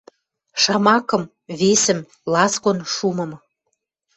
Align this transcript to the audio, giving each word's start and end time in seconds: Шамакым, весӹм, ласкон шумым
Шамакым, 0.61 1.23
весӹм, 1.59 1.99
ласкон 2.33 2.77
шумым 2.93 3.31